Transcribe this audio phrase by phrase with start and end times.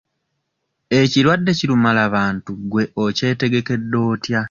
[0.99, 4.39] Ekirwadde ki lumala bantu gwe okyetegekedde otya?